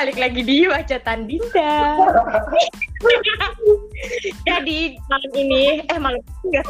[0.00, 1.76] balik lagi di Wacotan Dinda.
[4.48, 6.64] Jadi malam ini, eh malam ini enggak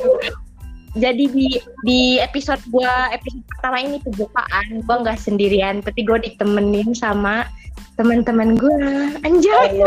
[0.99, 1.55] jadi di
[1.87, 7.46] di episode gua episode pertama ini pembukaan gua nggak sendirian tapi gua ditemenin sama
[7.95, 9.79] teman-teman gua anjay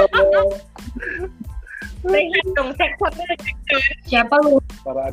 [2.08, 2.72] Rehat dong,
[4.08, 4.64] Siapa lu?
[4.88, 5.12] Para.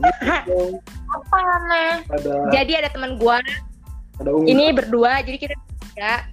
[1.19, 1.39] Apa?
[2.07, 3.43] Ada Jadi ada teman gua
[4.23, 4.47] ada Ungu.
[4.47, 5.55] ini berdua, jadi kita
[5.99, 6.30] ya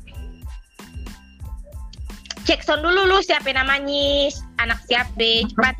[2.48, 4.32] cek sound dulu lu siapa namanya
[4.64, 5.76] anak siap deh cepat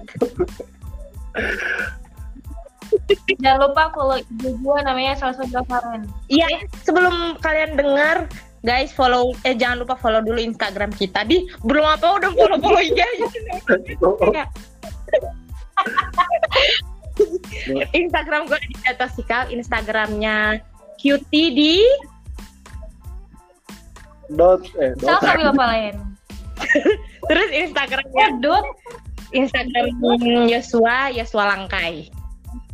[3.40, 6.08] Jangan lupa follow ibu gua namanya Salsa Gavaren.
[6.32, 6.48] Iya,
[6.82, 8.26] sebelum kalian dengar,
[8.64, 11.28] guys follow eh jangan lupa follow dulu Instagram kita.
[11.28, 13.28] Di belum apa udah follow follow IG aja.
[18.02, 20.64] Instagram gue di atas sikal, Instagramnya
[20.98, 21.86] cutie di
[24.32, 26.07] dot eh dot Salsa apa lain?
[27.30, 28.66] terus Instagramnya Dot.
[29.36, 29.92] Instagram
[30.48, 32.08] Yosua Yosua Langkai.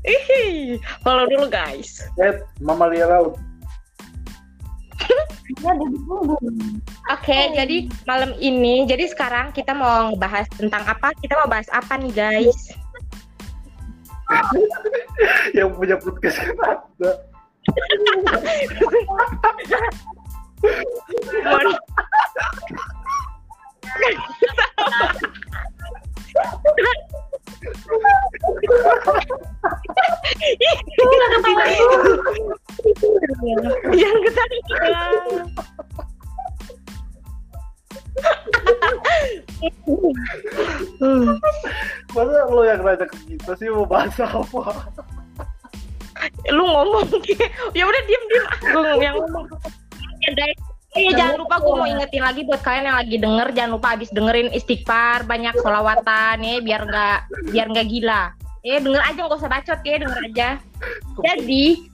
[0.05, 2.03] Ih, follow dulu guys.
[2.21, 3.39] eh Mamalia Laut.
[5.59, 6.39] Ya, ada di Google.
[7.11, 11.11] Oke, jadi malam ini, jadi sekarang kita mau ngebahas tentang apa?
[11.19, 12.59] Kita mau bahas apa nih guys?
[15.57, 16.77] Yang punya podcast kan.
[21.43, 21.79] Mohon-
[34.23, 35.13] Ketawa.
[40.99, 41.35] Hmm.
[42.13, 44.91] Masa lo yang nanya ke kita sih mau bahas apa?
[46.51, 47.07] Lu ngomong
[47.75, 49.47] ya udah diem diem gue yang ngomong.
[50.23, 50.72] Ya, guys.
[50.93, 54.13] Eh, jangan lupa gue mau ingetin lagi buat kalian yang lagi denger jangan lupa abis
[54.13, 57.17] dengerin istighfar banyak solawatan ya biar nggak
[57.49, 58.29] biar nggak gila.
[58.61, 60.49] Ya denger aja nggak usah bacot ya denger aja.
[61.25, 61.89] Jadi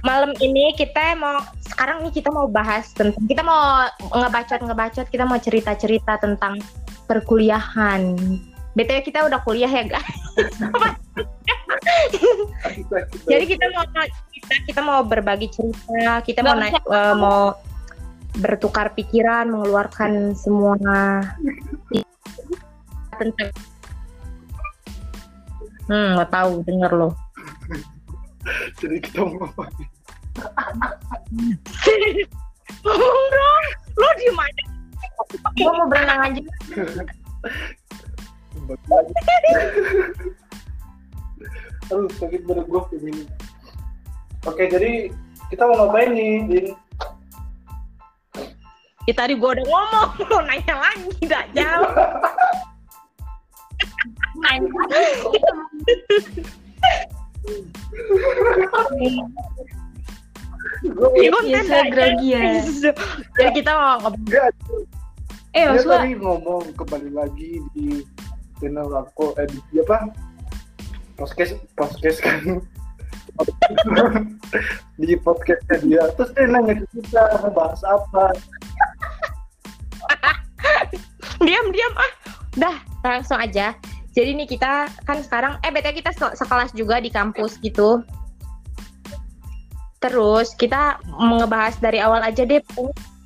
[0.00, 5.24] malam ini kita mau sekarang nih kita mau bahas tentang kita mau ngebacot ngebacot kita
[5.28, 6.56] mau cerita cerita tentang
[7.04, 8.16] perkuliahan.
[8.72, 10.16] Btw kita udah kuliah ya guys?
[13.28, 13.84] Jadi kita mau
[14.32, 17.52] kita kita mau berbagi cerita kita mau naik eh, mau
[18.40, 20.76] bertukar pikiran mengeluarkan semua
[23.20, 23.50] tentang
[25.90, 27.10] hmm nggak tahu denger lo
[28.82, 29.70] Jadi kita mau apa?
[32.82, 33.64] ngomong dong
[34.00, 34.62] lo di mana
[35.56, 36.42] Gua mau berenang aja.
[41.92, 42.82] Aduh sakit badan gue.
[44.48, 45.12] Oke jadi
[45.52, 46.66] kita mau ngapain nih, Din?
[49.06, 51.46] Ya tadi gua udah ngomong lo nanya lagi gak
[60.82, 62.42] Biasa nanya, grogi ya.
[63.38, 64.50] jadi kita mau ngobrol
[65.52, 68.00] Eh, dia tadi ngomong kembali lagi di
[68.56, 70.08] channel aku eh di apa?
[71.20, 72.40] Podcast podcast kan.
[75.02, 76.02] di podcastnya dia.
[76.16, 78.32] Terus dia nanya ke kita bahas apa
[81.42, 82.12] diam diam ah.
[82.56, 83.74] Dah langsung aja.
[84.12, 88.04] Jadi nih kita kan sekarang eh btw kita se- sekelas juga di kampus gitu.
[90.02, 92.60] Terus kita mau ngebahas dari awal aja deh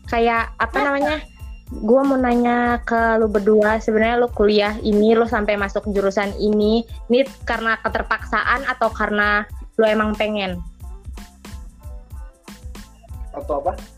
[0.07, 1.25] kayak apa namanya?
[1.67, 6.87] Gue mau nanya ke lu berdua sebenarnya lu kuliah ini lu sampai masuk jurusan ini
[7.11, 9.43] ini karena keterpaksaan atau karena
[9.75, 10.63] lu emang pengen?
[13.35, 13.96] Atau apa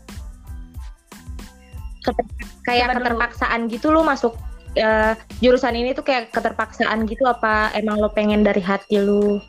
[2.63, 2.99] kayak Coba dulu.
[3.03, 4.33] keterpaksaan gitu lu masuk
[4.73, 9.39] eh, jurusan ini tuh kayak keterpaksaan gitu apa emang lo pengen dari hati lu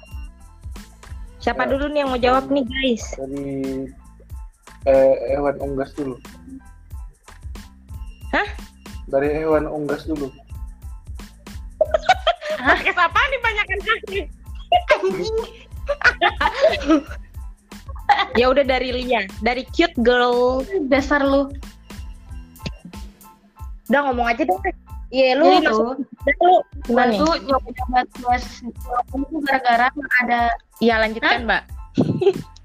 [1.38, 1.70] siapa Ya.
[1.72, 3.46] dulu nih yang mau jawab nih guys dari
[4.84, 6.16] eh, hewan unggas dulu
[8.30, 8.48] Hah?
[9.08, 10.28] dari hewan unggas dulu
[12.60, 14.20] pakai apa nih banyak kaki
[18.36, 21.50] ya udah dari Lia dari cute girl Dasar lu.
[23.90, 24.62] Udah ngomong aja dong
[25.10, 25.94] iya lu Jadi masuk lu.
[26.86, 29.90] Gimana tuh nyoba-nyoba tes itu gara-gara
[30.22, 31.66] ada iya lanjutkan mbak.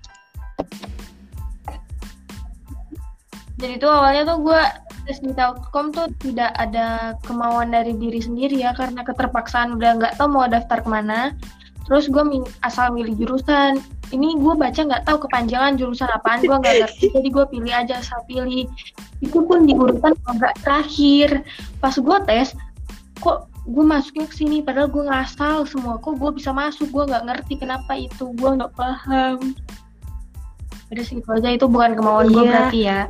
[3.56, 4.62] Jadi tuh awalnya tuh gue
[5.10, 9.74] tes di Telkom tuh tidak ada kemauan dari diri sendiri ya karena keterpaksaan.
[9.80, 11.33] Udah nggak tahu mau daftar ke mana.
[11.89, 12.24] Terus gue
[12.66, 13.81] asal milih jurusan
[14.13, 17.05] ini gue baca nggak tahu kepanjangan jurusan apaan gue nggak ngerti.
[17.15, 18.69] Jadi gue pilih aja asal pilih.
[19.23, 21.41] Itu pun di urutan agak terakhir.
[21.81, 22.53] Pas gue tes
[23.17, 25.97] kok gue masuknya ke sini padahal gue ngasal semua.
[25.97, 26.91] Kok gue bisa masuk?
[26.93, 28.29] Gue nggak ngerti kenapa itu.
[28.37, 29.55] Gue nggak paham.
[30.93, 31.49] Udah segitu aja.
[31.49, 32.51] Itu bukan kemauan gue Iya.
[32.51, 33.01] berarti ya.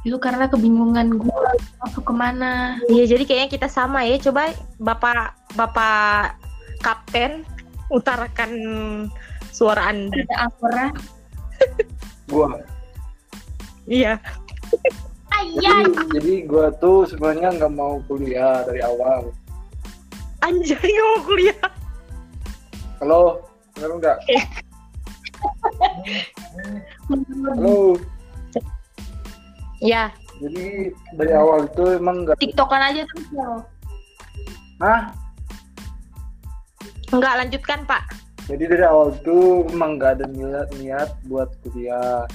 [0.00, 1.44] Itu karena kebingungan gue
[1.84, 2.80] masuk ke mana.
[2.88, 4.16] Iya, jadi kayaknya kita sama ya.
[4.18, 4.50] Coba
[4.80, 6.40] Bapak Bapak
[6.80, 7.44] Kapten
[7.92, 8.50] utarakan
[9.50, 10.14] suara Anda.
[10.30, 10.86] ada Aura
[12.30, 12.56] Gua.
[13.90, 14.16] Iya.
[15.34, 19.34] ayah Jadi, jadi gua tuh sebenarnya nggak mau kuliah dari awal.
[20.46, 21.60] Anjay nggak mau kuliah.
[23.02, 23.22] Halo,
[23.74, 24.18] dengar nggak?
[27.56, 27.98] Halo.
[29.80, 30.12] Ya,
[30.44, 32.36] Jadi dari awal itu emang nggak.
[32.36, 33.48] tiktokan aja terus ya
[34.84, 35.00] Hah?
[37.10, 38.19] nggak lanjutkan Pak.
[38.50, 42.26] Jadi dari awal itu emang nggak ada niat niat buat kuliah.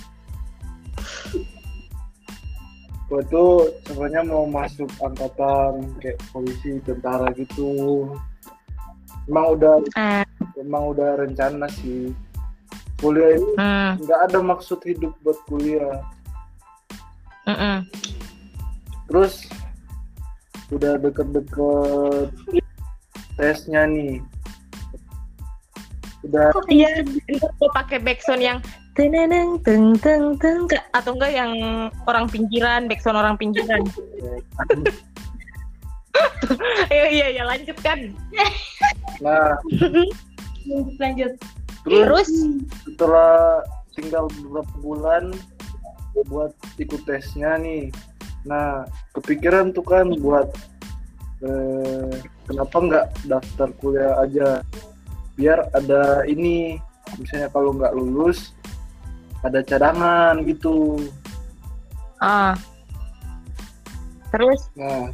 [3.11, 8.07] Gue tuh sebenarnya mau masuk angkatan kayak polisi, tentara gitu.
[9.27, 10.23] Emang udah Eh,
[10.55, 12.15] emang udah rencana sih.
[12.95, 15.99] Kuliah ini hmm, nggak ada maksud hidup buat kuliah.
[17.43, 17.83] mm-mm.
[19.11, 19.51] Terus
[20.71, 22.31] udah deket-deket
[23.35, 24.23] tesnya nih.
[26.25, 28.57] Udah Iya, gue pakai backsound yang
[28.97, 30.65] teneneng teng teng teng.
[30.95, 31.51] Atau enggak yang
[32.09, 33.83] orang pinggiran, backsound orang pinggiran.
[36.87, 38.15] Iya iya iya lanjutkan.
[39.19, 39.59] nah.
[40.63, 41.33] Lanjut lanjut.
[41.83, 42.31] Terus Terus?
[42.87, 43.61] setelah
[43.93, 45.23] tinggal beberapa bulan
[46.31, 47.91] buat ikut tesnya nih.
[48.47, 50.55] Nah kepikiran tuh kan buat
[51.43, 52.15] eh,
[52.47, 54.63] kenapa nggak daftar kuliah aja
[55.35, 56.79] biar ada ini
[57.19, 58.55] misalnya kalau nggak lulus
[59.45, 60.99] ada cadangan gitu
[62.23, 62.55] ah.
[64.33, 65.11] Terus nah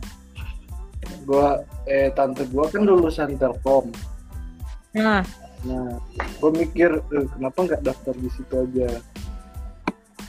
[1.26, 3.94] gua eh tante gua kan lulusan telkom
[4.98, 5.22] nah,
[5.62, 6.02] Nah,
[6.42, 8.98] gue mikir eh, kenapa nggak daftar di situ aja.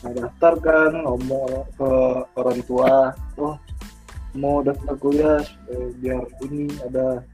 [0.05, 1.91] Nah, daftar kan ngomong ke
[2.37, 3.57] orang tua, oh
[4.37, 5.41] mau daftar kuliah
[5.73, 7.25] eh, biar ini ada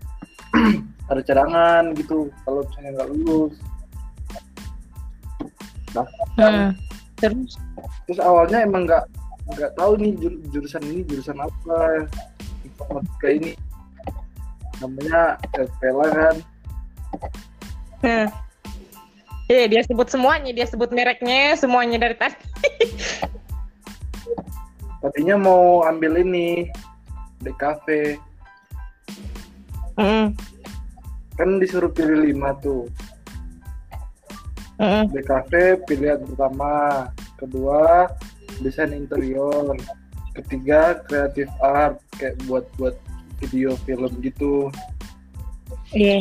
[1.09, 3.55] ada cadangan gitu kalau misalnya nggak lulus.
[5.93, 6.53] Daftar.
[6.53, 6.71] hmm.
[7.17, 7.57] terus
[8.05, 9.05] Terus awalnya emang nggak
[9.57, 12.05] nggak tahu nih jur- jurusan ini jurusan apa
[12.61, 13.53] informatika ini
[14.79, 16.37] namanya FPLA kan
[17.99, 18.29] Nah.
[19.49, 22.37] Iya, dia sebut semuanya, dia sebut mereknya, semuanya dari tadi.
[25.03, 26.69] tadinya mau ambil ini
[27.43, 28.19] DKV
[29.99, 30.31] Mm,
[31.39, 32.91] kan disuruh pilih lima tuh.
[34.79, 37.07] DKV pilihan pertama
[37.39, 38.07] kedua
[38.63, 39.75] desain interior
[40.35, 42.95] ketiga kreatif art kayak buat buat
[43.43, 44.71] video film gitu.
[45.95, 46.21] Iya.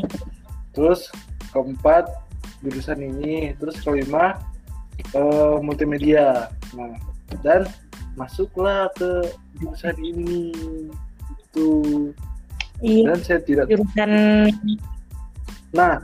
[0.71, 1.09] terus
[1.49, 2.07] keempat
[2.61, 3.57] jurusan ini.
[3.57, 4.37] Terus kelima
[5.13, 6.53] eh, multimedia.
[6.77, 6.93] Nah
[7.41, 7.65] dan
[8.13, 10.53] masuklah ke jurusan ini.
[11.41, 11.69] Itu
[12.77, 13.09] Iya.
[13.09, 14.11] dan saya tidak Jurusan
[15.73, 15.99] Nah,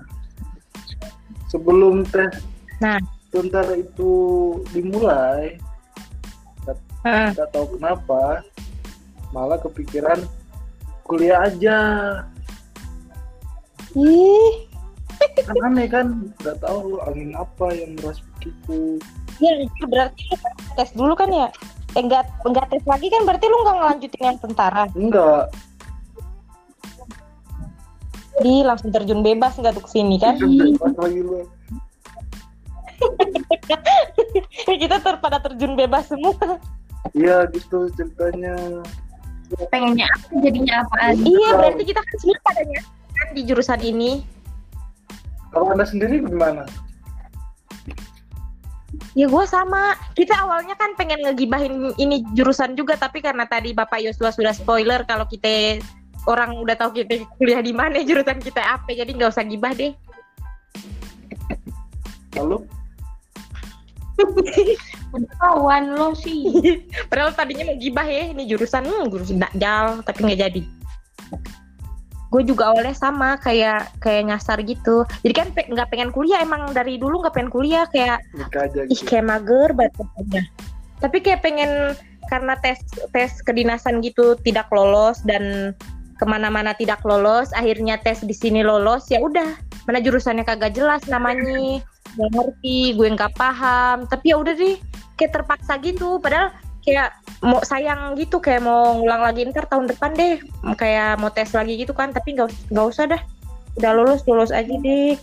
[1.48, 2.32] sebelum tes
[2.82, 3.00] Nah.
[3.32, 4.12] tentara itu
[4.76, 5.56] dimulai,
[7.04, 8.44] nggak tahu kenapa,
[9.32, 10.20] malah kepikiran
[11.04, 11.80] kuliah aja.
[13.94, 14.68] Ih,
[15.34, 16.08] Kan aneh kan,
[16.44, 19.00] nggak tahu angin apa yang meras begitu.
[19.42, 20.38] ya itu berarti lu
[20.78, 21.48] tes dulu kan ya?
[21.94, 24.84] Eh, enggak enggak tes lagi kan berarti lu nggak ngelanjutin yang tentara.
[24.94, 25.50] Enggak,
[28.44, 30.36] Di langsung terjun bebas nggak tuh ke sini kan?
[30.36, 31.48] bebas lagi lu.
[34.68, 36.60] Kita ter pada terjun bebas semua.
[37.16, 38.84] Iya gitu ceritanya.
[39.70, 44.12] pengennya apa jadinya apaan iya, berarti kita kan semua pada nyasar kan di jurusan ini.
[45.54, 46.66] Kalau anda sendiri gimana?
[49.14, 49.94] Ya gue sama.
[50.18, 55.06] Kita awalnya kan pengen ngegibahin ini jurusan juga, tapi karena tadi Bapak Yosua sudah spoiler
[55.06, 55.78] kalau kita
[56.30, 59.92] orang udah tahu kita kuliah di mana jurusan kita apa, jadi nggak usah gibah deh.
[62.40, 62.66] Lalu
[65.42, 66.48] kawan lo sih
[67.10, 70.62] Padahal tadinya mau gibah ya, ini jurusan hmm, jurusan dakjal, tapi nggak jadi.
[72.34, 75.06] Gue juga awalnya sama kayak kayak nyasar gitu.
[75.22, 78.26] Jadi kan pe- nggak pengen kuliah emang dari dulu nggak pengen kuliah kayak
[78.58, 79.06] aja ih gitu.
[79.06, 80.46] kayak mager banget.
[80.98, 81.94] Tapi kayak pengen
[82.34, 82.82] karena tes
[83.14, 85.78] tes kedinasan gitu tidak lolos dan
[86.14, 89.58] ke mana-mana tidak lolos, akhirnya tes di sini lolos ya udah.
[89.90, 91.82] Mana jurusannya kagak jelas namanya.
[92.14, 94.06] Gak ngerti gue nggak paham.
[94.06, 94.78] Tapi ya udah deh
[95.18, 96.22] kayak terpaksa gitu.
[96.22, 96.54] Padahal
[96.84, 100.38] kayak mau sayang gitu kayak mau ngulang lagi ntar tahun depan deh.
[100.78, 103.22] Kayak mau tes lagi gitu kan tapi nggak nggak usah dah.
[103.82, 105.18] Udah lulus lulus aja deh.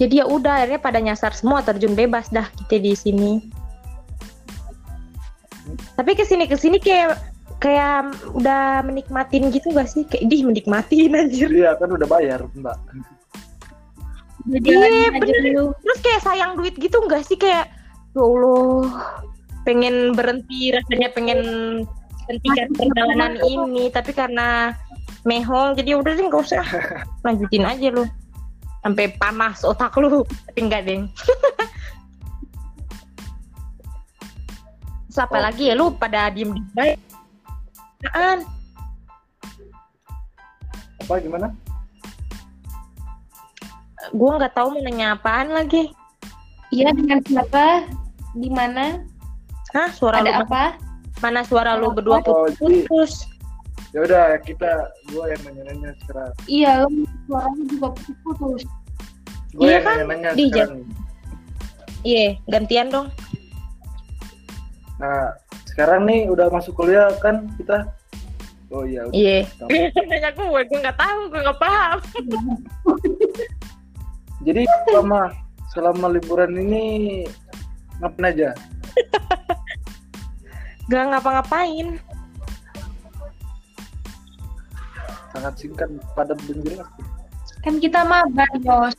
[0.00, 3.32] Jadi ya udah akhirnya pada nyasar semua terjun bebas dah kita di sini.
[5.94, 7.31] Tapi ke sini ke sini kayak
[7.62, 10.02] kayak udah menikmatin gitu gak sih?
[10.10, 11.46] Kayak di menikmatin anjir.
[11.46, 12.74] Iya kan udah bayar mbak.
[14.42, 15.54] Jadi Iya, bener.
[15.54, 15.70] lu.
[15.86, 17.38] terus kayak sayang duit gitu gak sih?
[17.38, 17.70] Kayak
[18.12, 18.90] ya Allah
[19.62, 21.40] pengen berhenti rasanya pengen
[22.26, 24.74] hentikan perjalanan ini tapi karena
[25.22, 26.66] mehong jadi udah deh nggak usah.
[27.24, 28.02] Lanjutin aja lu.
[28.82, 31.06] Sampai panas otak lu tapi enggak deng.
[35.06, 35.42] Terus apa Oh.
[35.44, 35.74] lagi ya?
[35.78, 37.11] Lu pada diem di baik
[38.02, 38.38] Apaan?
[41.02, 41.48] Apa gimana?
[44.12, 45.88] gua nggak tahu mau nanya apaan lagi
[46.68, 47.86] Iya dengan siapa?
[48.34, 49.00] Di mana?
[49.72, 50.64] Hah suara lu Ada apa?
[51.22, 53.24] mana suara lu berdua Oh, jadi putus
[53.94, 56.32] ya udah kita gua yang nanya-nanya sekarang.
[56.48, 58.62] Iya, lu suaranya juga putus-putus.
[59.52, 59.96] Gua Iya yang kan?
[60.02, 60.80] nanya-nanya Di sekarang.
[62.02, 63.08] iya gantian dong
[64.98, 65.30] Nah
[65.72, 67.88] sekarang nih udah masuk kuliah kan kita.
[68.72, 69.04] Oh iya.
[69.12, 69.44] iya
[70.08, 71.98] nanya gue gue nggak tahu gue nggak paham
[74.48, 75.28] Jadi selama
[75.76, 76.84] selama liburan ini
[78.00, 78.50] ngapain aja?
[80.90, 82.00] Gak ngapa-ngapain
[85.32, 86.88] Sangat singkat, padat dan jelas.
[87.64, 88.96] Kan kita mabar, Yos.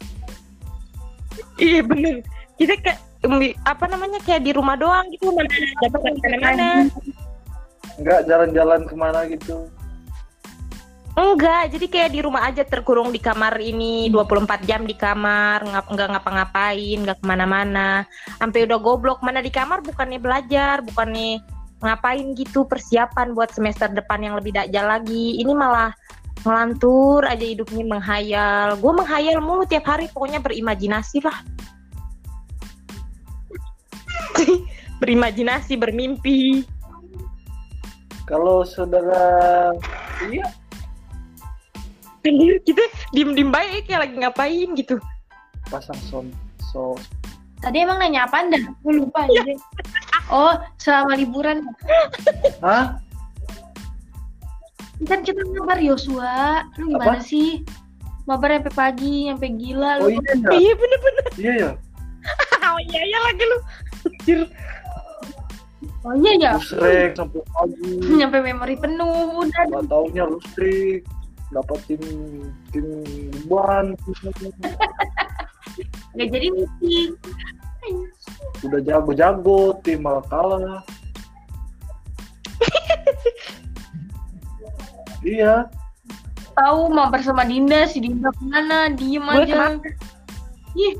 [1.62, 2.26] iya bener
[2.58, 3.00] kita kayak
[3.64, 5.48] apa namanya kayak di rumah doang gitu mana
[5.80, 6.70] dapat ke mana-mana
[7.94, 9.70] Enggak jalan-jalan ke mana gitu.
[11.14, 15.86] enggak jadi kayak di rumah aja terkurung di kamar ini 24 jam di kamar ngap
[15.94, 18.02] nggak ngapa-ngapain nggak ke mana-mana.
[18.42, 21.38] Sampai udah goblok mana di kamar bukannya belajar bukannya
[21.86, 25.38] ngapain gitu persiapan buat semester depan yang lebih dajal lagi.
[25.38, 25.94] Ini malah
[26.50, 28.82] ngelantur aja hidupnya menghayal.
[28.82, 31.38] Gue menghayal mulu tiap hari pokoknya berimajinasi lah
[35.02, 36.64] berimajinasi bermimpi
[38.24, 39.72] Kalau saudara
[40.26, 40.48] iya
[42.64, 44.96] kita diem-diem baik kayak lagi ngapain gitu
[45.68, 46.28] pasang son
[46.72, 46.96] so
[47.64, 48.60] Tadi emang nanya apa dah?
[48.84, 49.40] Gue lupa aja.
[50.28, 51.64] Oh, selama liburan.
[52.60, 53.00] Hah?
[55.08, 56.68] Kan kita mabar Yosua.
[56.76, 57.24] Lu gimana Apa?
[57.24, 57.64] sih?
[58.28, 60.20] Mabar sampai pagi, sampai gila Oh lu.
[60.20, 60.52] iya ya.
[60.60, 61.72] iya bener-bener Iya ya.
[62.68, 63.58] oh iya iya lagi lu
[64.24, 64.48] Anjir.
[66.08, 66.52] Oh iya ya.
[66.56, 67.92] Musrek sampai pagi.
[68.24, 69.44] Nyampe memori penuh.
[69.44, 69.64] Udah.
[69.68, 71.04] Gak taunya lu strik
[71.52, 72.02] dapat tim
[73.46, 73.94] ban
[76.18, 77.14] Gak jadi meeting.
[78.64, 80.82] udah jago-jago tim malah kalah
[85.22, 85.68] iya
[86.56, 88.88] Tahu mabar sama Dinda, si Dinda ke mana?
[88.94, 89.46] Diem aja.
[89.46, 89.78] ke mana?
[90.80, 90.96] Ih.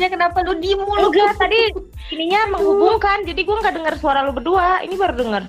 [0.00, 1.36] Nanya kenapa lu diem mulu kan?
[1.36, 1.76] tadi
[2.16, 4.80] ininya menghubungkan jadi gue nggak dengar suara lu berdua.
[4.80, 5.44] Ini baru denger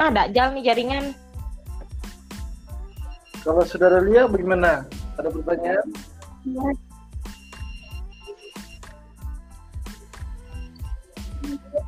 [0.00, 1.04] ah dajal nih jaringan.
[3.44, 4.84] Kalau saudara Lia bagaimana?
[5.20, 5.86] Ada pertanyaan?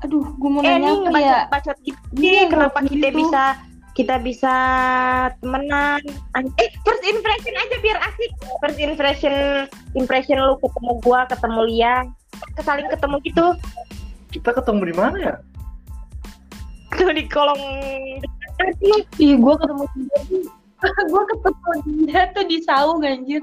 [0.04, 1.38] Aduh, gue mau eh nanya nih apa ya?
[1.48, 3.18] ngebacot-bacot gitu Iya, nih kenapa kita gitu.
[3.20, 3.42] bisa
[3.92, 4.54] kita bisa
[5.44, 6.00] temenan.
[6.36, 8.30] An- eh first impression aja biar asik.
[8.64, 9.34] First impression
[9.92, 11.96] impression lu ketemu gua ketemu Lia.
[12.56, 13.46] Kesaling ketemu gitu.
[14.32, 15.34] Kita ketemu di mana ya?
[16.92, 17.62] Ketemu di kolong
[19.18, 20.44] Ih, gue ketemu Dinda tuh.
[21.10, 23.42] gue ketemu Dinda tuh di saung anjir.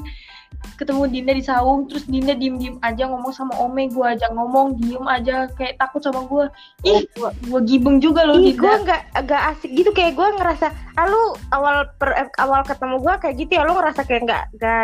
[0.79, 5.03] Ketemu Dinda di saung, terus Dinda diem-diem aja ngomong sama Ome, gue aja ngomong, diem
[5.11, 6.47] aja kayak takut sama gue.
[6.87, 10.71] Ih, Oh, gue gibeng juga loh Ih, gue nggak agak asik gitu kayak gue ngerasa,
[10.95, 14.43] ah lu awal per, eh, awal ketemu gue kayak gitu ya, lu ngerasa kayak nggak
[14.55, 14.83] nggak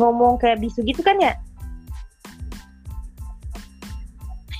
[0.00, 1.36] ngomong kayak bisu gitu kan ya?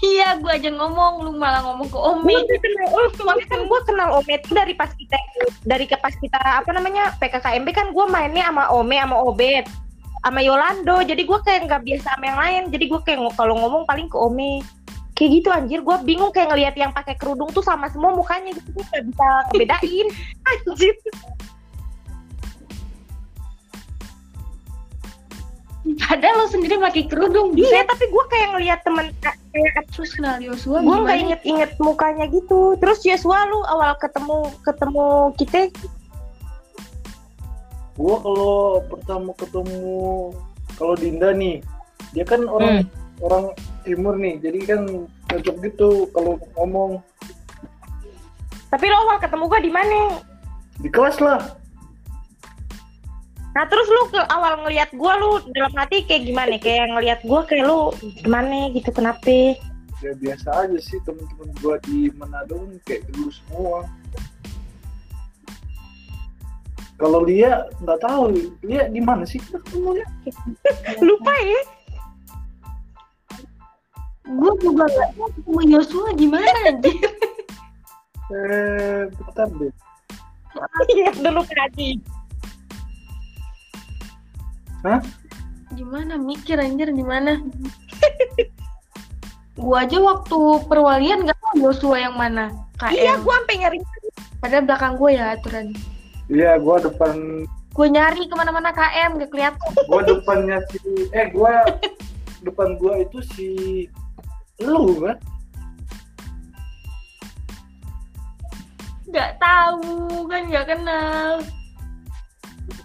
[0.04, 2.44] Iya, gue aja ngomong, lu malah ngomong ke Ome.
[2.44, 3.08] Gue kenal, oh,
[3.48, 5.16] kan gue kenal Ome tuh dari pas kita
[5.64, 9.64] dari ke pas kita apa namanya PKKMB kan gue mainnya sama Ome sama Obet
[10.24, 13.84] sama Yolando, jadi gue kayak nggak biasa sama yang lain, jadi gue kayak kalau ngomong
[13.84, 14.64] paling ke Ome.
[15.14, 15.78] Kayak gitu anjir.
[15.84, 18.66] Gue bingung kayak ngelihat yang pakai kerudung tuh sama semua mukanya gitu.
[18.74, 20.06] Gue nggak bisa ngebedain.
[20.50, 20.96] Anjir.
[25.84, 27.54] Padahal lo sendiri pakai kerudung.
[27.54, 30.82] Iya, tapi gue kayak ngeliat temen kayak Terus kenal Yosua.
[30.82, 32.74] Gue nggak inget-inget mukanya gitu.
[32.82, 35.06] Terus Yosua lu awal ketemu ketemu
[35.38, 35.70] kita
[37.94, 39.86] Gua kalau pertama ketemu
[40.74, 41.62] kalau Dinda nih,
[42.10, 42.86] dia kan orang
[43.22, 43.54] orang
[43.86, 44.82] timur nih, jadi kan
[45.30, 46.98] cocok gitu kalau ngomong
[48.74, 50.00] Tapi lo awal ketemu gue di mana?
[50.82, 51.38] di kelas lah.
[53.54, 56.58] Nah terus lu ke awal ngelihat gue lu dalam hati kayak gimana?
[56.58, 59.54] Kayak ngelihat gue kayak lu gimana gitu kenapa?
[60.02, 63.86] Ya biasa aja sih temen-temen gua di Manado kayak dulu semua.
[66.94, 68.22] Kalau Lia nggak tahu,
[68.62, 70.06] Lia di mana sih ketemu ya?
[71.02, 71.60] Lupa ya?
[74.24, 76.96] Gue juga gak tahu ketemu Yosua gimana anjir.
[78.32, 79.72] Eh, bentar deh.
[80.96, 82.00] Ingat dulu kaji.
[85.76, 87.36] Gimana mikir anjir gimana?
[89.60, 90.38] gua aja waktu
[90.72, 92.48] perwalian gak tahu Yosua yang mana.
[92.80, 92.96] KM.
[92.96, 93.78] Iya, gue sampai nyari.
[94.40, 95.66] Padahal belakang gue ya aturan.
[96.32, 99.70] Iya, gua depan Gue nyari ke mana-mana KM gak kelihatan.
[99.90, 100.78] gua depannya si
[101.10, 101.66] eh gua
[102.46, 103.48] depan gua itu si
[104.62, 105.18] lu kan
[109.10, 111.42] Gak tahu kan gak kenal.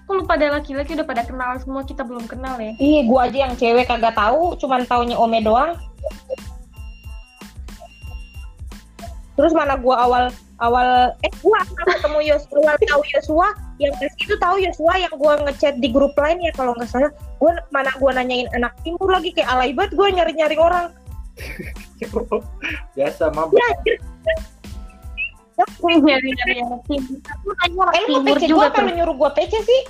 [0.05, 2.73] Kok lu pada laki-laki udah pada kenal semua kita belum kenal ya?
[2.77, 5.77] Iya, gue aja yang cewek kagak tahu, cuman taunya Ome doang.
[9.37, 13.47] Terus mana gue awal awal eh gue awal ketemu Yosua awal tahu Yosua
[13.79, 17.11] yang pas itu tahu Yosua yang gue ngechat di grup lain ya kalau nggak salah.
[17.39, 20.91] Gue mana gue nanyain anak timur lagi kayak alay banget gue nyari nyari orang.
[22.95, 23.57] Biasa mabuk.
[23.59, 23.67] Ya
[25.83, 27.03] Nyari-nyari yang tim.
[27.19, 28.95] Aku tanya orang eh lu timur PC juga gue kalau tuh.
[28.95, 29.81] nyuruh gue PC sih.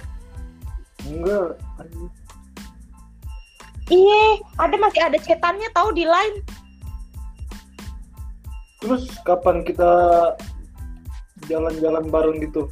[1.09, 1.57] Enggak
[3.89, 6.37] iya ada masih ada chatannya tahu di line.
[8.79, 9.91] Terus kapan kita
[11.49, 12.69] jalan-jalan bareng gitu.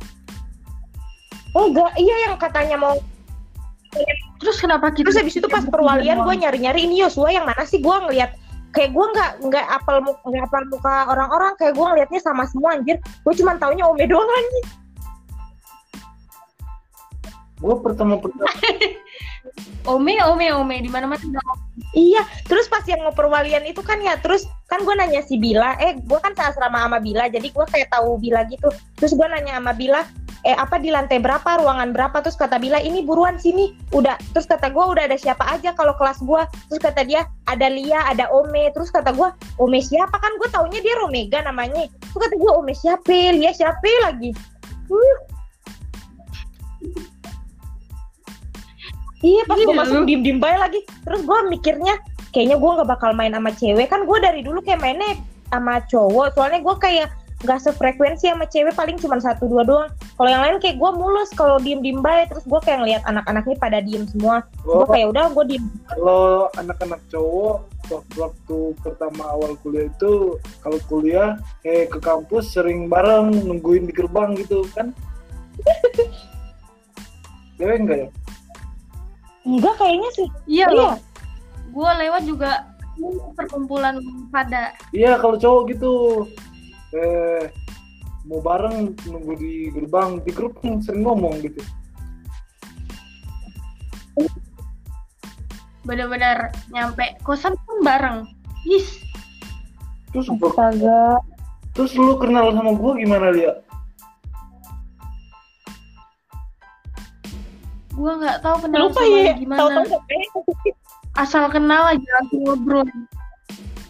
[1.57, 2.95] Enggak iya yang katanya mau
[4.37, 5.09] Terus kenapa kita?
[5.09, 7.81] Terus habis itu pas perwalian gue nyari-nyari ini Yosua yang mana sih?
[7.81, 8.37] Gue ngeliat
[8.77, 9.65] kayak gue nggak nggak
[10.05, 13.01] muka nggak apal muka orang-orang kayak gue ngeliatnya sama semua anjir.
[13.25, 14.65] Gue cuma taunya Ome doang anjir
[17.61, 18.49] gua pertama pertama
[19.87, 21.39] Ome, Ome, Ome di mana-mana.
[21.95, 22.19] iya
[22.51, 23.15] terus pas yang mau
[23.63, 27.31] itu kan ya terus kan gue nanya si Bila eh gue kan seasrama sama Bila
[27.31, 28.67] jadi gue kayak tahu Bila gitu.
[28.99, 30.03] Terus gue nanya sama Bila
[30.43, 32.19] eh apa di lantai berapa ruangan berapa?
[32.19, 33.71] Terus kata Bila ini buruan sini.
[33.95, 37.71] Udah terus kata gue udah ada siapa aja kalau kelas gue terus kata dia ada
[37.71, 38.67] Lia ada Ome.
[38.75, 39.29] Terus kata gue
[39.63, 40.19] Ome siapa?
[40.19, 41.87] Kan gue taunya dia Romega namanya.
[42.11, 43.31] Terus kata gue Ome siapa?
[43.39, 43.87] Lia siapa?
[44.03, 44.35] lagi.
[44.91, 45.36] Uh.
[49.25, 50.05] Iya pas gue Iya, masuk lu.
[50.05, 50.79] diem diem baik lagi.
[51.05, 51.93] Terus gue mikirnya
[52.29, 53.87] kayaknya gue nggak bakal main sama cewek.
[53.89, 55.17] Kan gue dari dulu kayak mainnya
[55.49, 56.37] sama cowok.
[56.37, 59.89] Soalnya gue kayak nggak sefrekuensi sama cewek paling cuma satu dua doang.
[60.17, 63.57] Kalau yang lain kayak gue mulus kalau diem diem baik terus gue kayak ngeliat anak-anaknya
[63.57, 64.45] pada diem semua.
[64.61, 65.65] Gue kayak udah gue diem.
[65.89, 67.57] Kalau anak-anak cowok
[67.89, 73.93] waktu, waktu pertama awal kuliah itu kalau kuliah eh ke kampus sering bareng nungguin di
[73.97, 74.93] gerbang gitu kan?
[77.57, 78.09] Cewek enggak ya
[79.47, 80.95] enggak kayaknya sih Iya iya loh.
[81.71, 82.51] Gue lewat juga
[83.37, 84.01] perkumpulan
[84.33, 84.73] pada.
[84.89, 85.93] iya kalau cowok gitu
[86.91, 87.47] eh
[88.25, 91.61] mau bareng nunggu di gerbang di grup kan sering ngomong gitu
[95.87, 98.27] Bener-bener nyampe kosan pun bareng.
[98.67, 98.99] Yes.
[100.07, 101.19] terus astaga
[101.71, 103.53] terus lu kenal sama gue gimana Lia
[107.97, 109.81] Gue nggak tahu kenal lupa sama ya gimana.
[109.81, 110.29] nggak kayak
[111.17, 112.85] Asal kenal aja langsung ngobrol.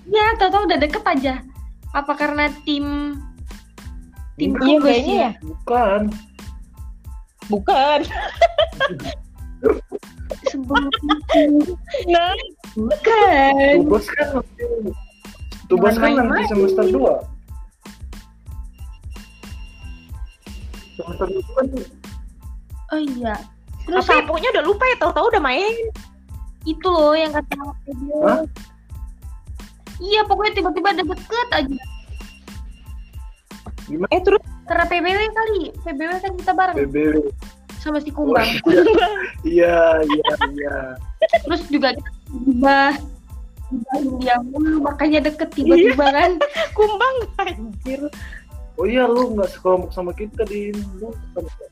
[0.08, 1.44] Ya, tahu-tahu udah deket aja.
[1.92, 3.20] Apa karena tim
[4.38, 6.02] tim iya tugas kayaknya ya bukan
[7.50, 8.00] bukan
[10.48, 11.74] Sebelum itu.
[12.14, 12.32] nah
[12.78, 13.82] Bukan.
[13.82, 14.64] tugas kan nanti
[15.66, 17.18] tugas kan nanti semester 2
[21.02, 21.70] semester 2 kan
[22.88, 23.36] Oh iya.
[23.88, 25.76] Terus tapi apa pokoknya udah lupa ya tahu-tahu udah main
[26.68, 27.56] itu loh yang kata
[27.88, 28.20] dia.
[28.28, 28.44] Hah?
[29.98, 31.78] Iya, pokoknya tiba-tiba ada deket aja.
[33.88, 35.62] gimana eh terus Karena PBW kali.
[35.80, 37.32] PBW kan kita bareng BBW
[37.80, 38.44] sama si Kumbang.
[39.48, 40.76] iya iya iya
[41.48, 42.80] Terus juga kita tiba
[44.20, 46.32] dia mulu makanya deket tiba-tiba kan.
[46.78, 48.02] kumbang anjir
[48.80, 51.66] oh iya lu nggak sekelompok sama kita di lu sama Itu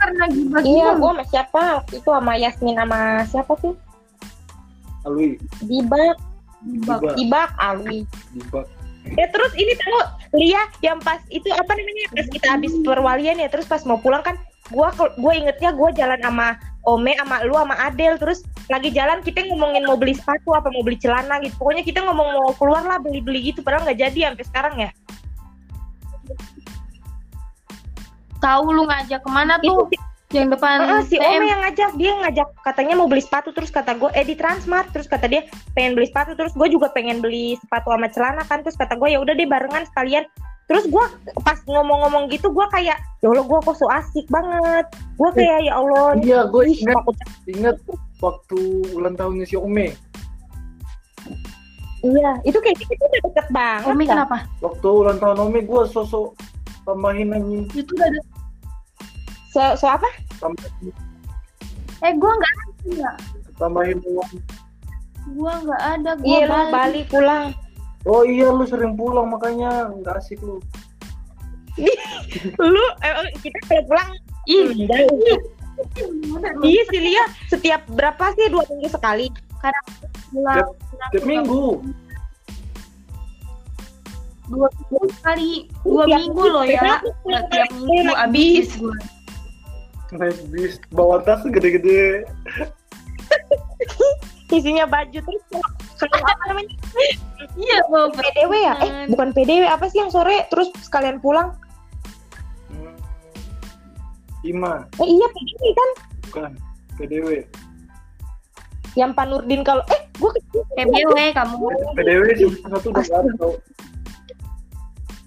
[0.00, 1.62] karena gibah Iya, gue sama siapa?
[1.82, 3.74] Waktu itu sama Yasmin sama siapa sih?
[5.08, 6.16] Alwi Dibak,
[6.64, 6.98] gibah.
[7.00, 7.14] Dibak.
[7.16, 7.98] Dibak, Alwi.
[8.36, 8.66] Dibak
[9.16, 9.98] Ya terus ini tahu
[10.36, 14.22] Lia yang pas itu apa namanya pas kita habis perwalian ya terus pas mau pulang
[14.22, 14.36] kan
[14.70, 19.42] gua gue ingetnya gua jalan sama Ome sama lu sama Adel terus lagi jalan kita
[19.50, 23.02] ngomongin mau beli sepatu apa mau beli celana gitu pokoknya kita ngomong mau keluar lah
[23.02, 24.90] beli-beli gitu padahal nggak jadi sampai sekarang ya
[28.40, 29.86] Tahu lu ngajak ke mana tuh?
[29.88, 30.00] itu
[30.30, 31.26] Yang depan Heeh, si TM.
[31.26, 34.94] Ome yang ngajak dia ngajak katanya mau beli sepatu terus kata gue eh di Transmart
[34.94, 35.42] terus kata dia
[35.74, 39.10] pengen beli sepatu terus gue juga pengen beli sepatu sama celana kan terus kata gue
[39.10, 40.22] ya udah deh barengan sekalian
[40.70, 41.04] terus gue
[41.42, 44.86] pas ngomong-ngomong gitu gue kayak ya Allah gue kok so asik banget
[45.18, 47.14] gue kayak ya Allah iya gue ih, ingat takut
[47.50, 47.76] ingat
[48.22, 48.58] waktu
[48.94, 49.98] ulang tahunnya si Ome
[52.06, 54.06] iya itu kayak gitu udah deket banget kan?
[54.14, 54.36] kenapa?
[54.62, 56.38] waktu ulang tahun Ome gue sosok
[56.84, 58.20] tambahin anjing Itu udah ada.
[59.52, 60.08] so, so apa?
[60.40, 60.92] Tambahin,
[62.00, 63.10] Eh, gua nggak ada.
[63.60, 64.32] tambahin uang.
[65.36, 66.10] Gua nggak ada.
[66.16, 66.72] Gua iya balik.
[66.72, 67.44] balik pulang.
[68.08, 70.56] Oh iya lu sering pulang makanya nggak asik lu.
[72.56, 73.14] Lu eh,
[73.44, 74.08] kita kalau pulang?
[74.48, 78.48] Ih, hmm, iya sih Lia setiap berapa sih?
[78.48, 79.28] Dua minggu sekali.
[80.32, 80.72] Pulang
[81.12, 81.84] tiap minggu
[84.50, 85.50] dua minggu sekali.
[85.86, 86.82] Dua Tiap minggu loh ya.
[86.82, 88.96] Tiap Nggak tiap minggu abis gua
[90.10, 92.26] naik bis bawa tas gede-gede.
[94.58, 95.42] Isinya baju terus
[95.94, 96.74] kalau- apa namanya?
[97.54, 98.74] Iya gua PDW ya?
[98.82, 100.50] Eh bukan PDW apa sih yang sore?
[100.50, 101.54] Terus sekalian pulang?
[102.74, 102.98] Hmm.
[104.42, 104.82] Ima.
[104.98, 105.90] Eh iya PDW kan?
[106.26, 106.50] Bukan
[106.98, 107.46] PDW
[108.98, 110.66] yang Pak Nurdin kalau eh gue kecil.
[110.74, 111.66] PBW kamu.
[111.94, 113.54] PDW sih satu udah ada tau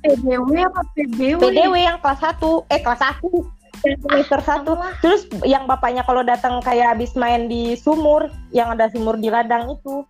[0.04, 2.44] PBW apa PBW PDW yang kelas 1
[2.76, 7.80] eh kelas 1 yang semester 1 terus yang bapaknya kalau datang kayak habis main di
[7.80, 10.04] sumur yang ada sumur di ladang itu.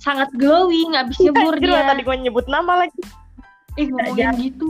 [0.00, 3.02] Sangat glowing abis nyebur Anjir, dia tadi gue nyebut nama lagi.
[3.76, 4.66] Eh ngomongin gitu.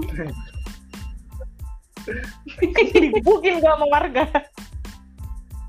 [2.90, 4.26] Digebukin gua sama warga.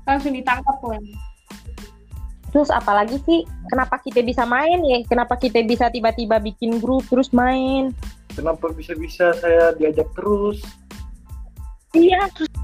[0.02, 0.98] Langsung ditangkap loh
[2.52, 5.00] terus apalagi sih kenapa kita bisa main ya?
[5.08, 7.90] Kenapa kita bisa tiba-tiba bikin grup terus main?
[8.36, 10.60] Kenapa bisa-bisa saya diajak terus?
[11.96, 12.61] Iya terus